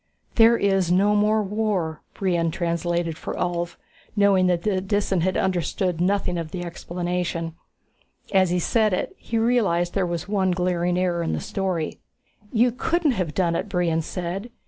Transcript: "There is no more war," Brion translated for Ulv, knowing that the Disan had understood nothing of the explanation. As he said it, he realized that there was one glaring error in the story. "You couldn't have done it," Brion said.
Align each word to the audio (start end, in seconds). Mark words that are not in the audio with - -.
"There 0.33 0.57
is 0.57 0.91
no 0.91 1.13
more 1.15 1.43
war," 1.43 2.01
Brion 2.15 2.49
translated 2.49 3.19
for 3.19 3.35
Ulv, 3.35 3.75
knowing 4.15 4.47
that 4.47 4.63
the 4.63 4.81
Disan 4.81 5.21
had 5.21 5.37
understood 5.37 6.01
nothing 6.01 6.39
of 6.39 6.49
the 6.49 6.63
explanation. 6.65 7.53
As 8.33 8.49
he 8.49 8.57
said 8.57 8.93
it, 8.93 9.13
he 9.15 9.37
realized 9.37 9.91
that 9.91 9.95
there 9.97 10.05
was 10.07 10.27
one 10.27 10.49
glaring 10.53 10.97
error 10.97 11.21
in 11.21 11.33
the 11.33 11.39
story. 11.39 11.99
"You 12.51 12.71
couldn't 12.71 13.11
have 13.11 13.35
done 13.35 13.55
it," 13.55 13.69
Brion 13.69 14.01
said. 14.01 14.49